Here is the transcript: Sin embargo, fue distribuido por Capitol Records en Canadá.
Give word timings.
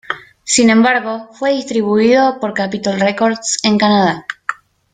Sin 0.43 0.71
embargo, 0.71 1.29
fue 1.31 1.53
distribuido 1.53 2.39
por 2.39 2.55
Capitol 2.55 2.99
Records 2.99 3.59
en 3.61 3.77
Canadá. 3.77 4.25